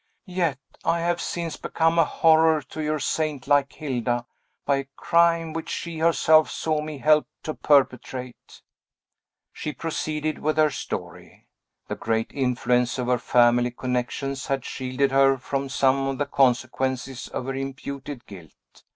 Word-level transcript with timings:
"Yet 0.25 0.57
I 0.83 1.01
have 1.01 1.21
since 1.21 1.57
become 1.57 1.99
a 1.99 2.05
horror 2.05 2.63
to 2.63 2.81
your 2.83 2.97
saint 2.97 3.45
like 3.45 3.71
Hilda, 3.73 4.25
by 4.65 4.77
a 4.77 4.87
crime 4.95 5.53
which 5.53 5.69
she 5.69 5.99
herself 5.99 6.49
saw 6.49 6.81
me 6.81 6.97
help 6.97 7.27
to 7.43 7.53
perpetrate!" 7.53 8.63
She 9.53 9.73
proceeded 9.73 10.39
with 10.39 10.57
her 10.57 10.71
story. 10.71 11.45
The 11.87 11.95
great 11.97 12.31
influence 12.33 12.97
of 12.97 13.05
her 13.05 13.19
family 13.19 13.69
connections 13.69 14.47
had 14.47 14.65
shielded 14.65 15.11
her 15.11 15.37
from 15.37 15.69
some 15.69 16.07
of 16.07 16.17
the 16.17 16.25
consequences 16.25 17.27
of 17.27 17.45
her 17.45 17.53
imputed 17.53 18.25
guilt. 18.25 18.83